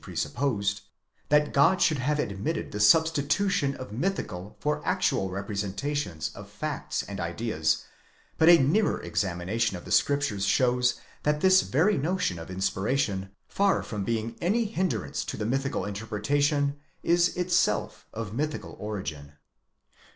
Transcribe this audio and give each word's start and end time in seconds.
53 0.01 0.13
presupposed,) 0.13 0.81
that 1.29 1.53
God 1.53 1.79
should 1.79 1.99
have 1.99 2.17
admitted 2.17 2.71
the 2.71 2.79
substitution 2.79 3.75
of 3.75 3.91
mythical 3.91 4.57
for 4.59 4.81
actual 4.83 5.29
representations 5.29 6.31
of 6.33 6.49
facts 6.49 7.03
and 7.03 7.19
ideas, 7.19 7.85
but 8.39 8.49
a 8.49 8.57
nearer 8.57 8.99
examination 8.99 9.77
of 9.77 9.85
the 9.85 9.91
'scriptures 9.91 10.43
shows 10.43 10.95
that 11.21 11.41
this 11.41 11.61
very 11.61 11.99
notion 11.99 12.39
of 12.39 12.49
inspiration, 12.49 13.29
far 13.47 13.83
from 13.83 14.03
being 14.03 14.35
any 14.41 14.71
hind 14.71 14.91
rance 14.93 15.23
to 15.23 15.37
the 15.37 15.45
mythical 15.45 15.85
interpretation, 15.85 16.77
is 17.03 17.37
itself 17.37 18.07
of 18.11 18.33
mythical 18.33 18.75
origin. 18.79 19.33